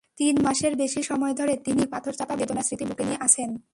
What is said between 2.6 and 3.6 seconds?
স্মৃতি বুকে নিয়ে আছেন।